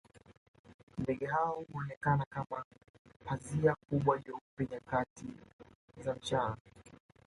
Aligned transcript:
Ndege 0.97 1.25
hao 1.25 1.65
huonekana 1.71 2.25
kama 2.29 2.65
pazia 3.25 3.75
kubwa 3.89 4.17
jeupe 4.17 4.67
nyakati 4.71 5.25
za 5.97 6.13
mchana 6.13 6.57